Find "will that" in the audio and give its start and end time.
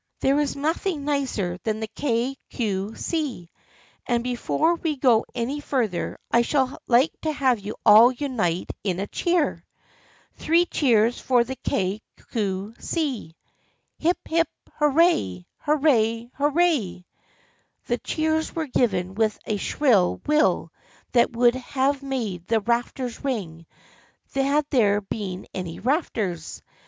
20.25-21.33